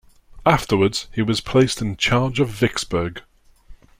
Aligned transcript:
Afterwards 0.47 1.07
he 1.13 1.21
was 1.21 1.41
placed 1.41 1.79
in 1.79 1.95
charge 1.95 2.39
of 2.39 2.49
Vicksburg. 2.49 3.21